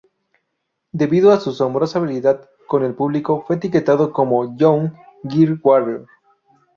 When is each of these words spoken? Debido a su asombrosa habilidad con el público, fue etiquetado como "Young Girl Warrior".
Debido 0.93 1.31
a 1.31 1.39
su 1.39 1.51
asombrosa 1.51 1.99
habilidad 1.99 2.49
con 2.65 2.83
el 2.83 2.95
público, 2.95 3.43
fue 3.45 3.57
etiquetado 3.57 4.11
como 4.11 4.57
"Young 4.57 4.91
Girl 5.25 5.59
Warrior". 5.63 6.07